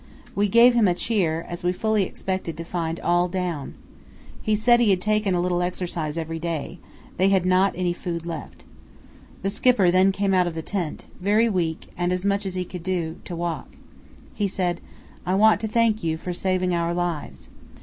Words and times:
We 0.33 0.47
gave 0.47 0.73
him 0.73 0.87
a 0.87 0.95
cheer, 0.95 1.45
as 1.47 1.63
we 1.63 1.71
fully 1.71 2.01
expected 2.01 2.57
to 2.57 2.63
find 2.63 2.99
all 3.01 3.27
down. 3.27 3.75
He 4.41 4.55
said 4.55 4.79
he 4.79 4.89
had 4.89 4.99
taken 4.99 5.35
a 5.35 5.39
little 5.39 5.61
exercise 5.61 6.17
every 6.17 6.39
day; 6.39 6.79
they 7.17 7.29
had 7.29 7.45
not 7.45 7.73
any 7.75 7.93
food 7.93 8.25
left. 8.25 8.63
The 9.43 9.51
Skipper 9.51 9.91
then 9.91 10.11
came 10.11 10.33
out 10.33 10.47
of 10.47 10.55
the 10.55 10.63
tent, 10.63 11.05
very 11.19 11.49
weak 11.49 11.89
and 11.95 12.11
as 12.11 12.25
much 12.25 12.47
as 12.47 12.55
he 12.55 12.65
could 12.65 12.81
do 12.81 13.17
to 13.25 13.35
walk. 13.35 13.75
He 14.33 14.47
said, 14.47 14.81
'I 15.23 15.35
want 15.35 15.61
to 15.61 15.67
thank 15.67 16.03
you 16.03 16.17
for 16.17 16.33
saving 16.33 16.73
our 16.73 16.95
lives. 16.95 17.49